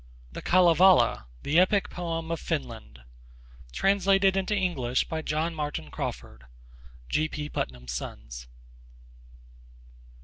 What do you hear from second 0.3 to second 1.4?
The Kalevala,